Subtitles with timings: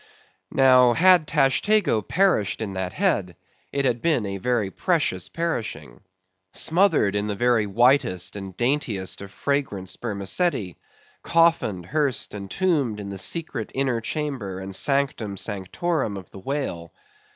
[0.49, 3.35] Now, had Tashtego perished in that head,
[3.71, 6.01] it had been a very precious perishing;
[6.53, 10.77] smothered in the very whitest and daintiest of fragrant spermaceti;
[11.21, 16.89] coffined, hearsed, and tombed in the secret inner chamber and sanctum sanctorum of the whale.